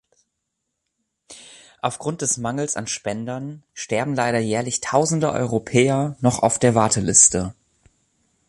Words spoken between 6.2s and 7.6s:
noch auf der Warteliste.